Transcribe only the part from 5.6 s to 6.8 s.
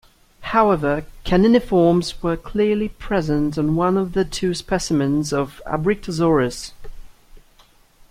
"Abrictosaurus".